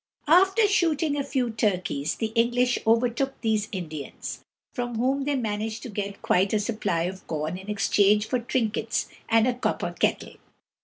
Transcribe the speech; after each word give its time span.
After 0.25 0.67
shooting 0.67 1.15
a 1.15 1.23
few 1.23 1.51
turkeys, 1.51 2.15
the 2.15 2.31
English 2.33 2.79
overtook 2.87 3.39
these 3.41 3.67
Indians, 3.71 4.39
from 4.73 4.95
whom 4.97 5.25
they 5.25 5.35
managed 5.35 5.83
to 5.83 5.89
get 5.89 6.23
quite 6.23 6.53
a 6.53 6.59
supply 6.59 7.03
of 7.03 7.27
corn 7.27 7.55
in 7.55 7.69
exchange 7.69 8.25
for 8.27 8.39
trinkets 8.39 9.09
and 9.29 9.47
a 9.47 9.53
copper 9.53 9.93
kettle. 9.93 10.37